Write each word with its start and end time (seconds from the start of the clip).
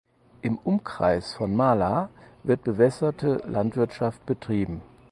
Im 0.41 0.57
Umkreis 0.57 1.33
von 1.35 1.55
Mala 1.55 2.09
wird 2.41 2.63
bewässerte 2.63 3.35
Landwirtschaft 3.45 4.25
betrieben. 4.25 4.81